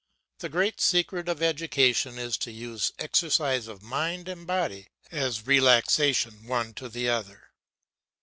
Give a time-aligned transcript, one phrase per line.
[0.39, 6.47] The great secret of education is to use exercise of mind and body as relaxation
[6.47, 7.51] one to the other.